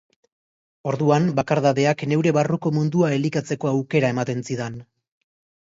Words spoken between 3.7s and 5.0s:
aukera ematen zidan.